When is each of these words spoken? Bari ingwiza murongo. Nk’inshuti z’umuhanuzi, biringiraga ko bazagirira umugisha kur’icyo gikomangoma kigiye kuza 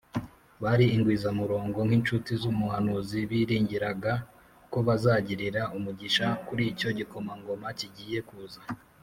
Bari 0.63 0.85
ingwiza 0.95 1.29
murongo. 1.39 1.77
Nk’inshuti 1.87 2.31
z’umuhanuzi, 2.41 3.19
biringiraga 3.29 4.13
ko 4.71 4.77
bazagirira 4.87 5.61
umugisha 5.77 6.25
kur’icyo 6.45 6.89
gikomangoma 6.97 7.67
kigiye 7.79 8.19
kuza 8.29 8.61